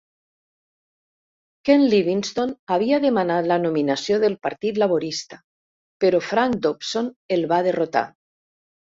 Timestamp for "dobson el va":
6.63-7.61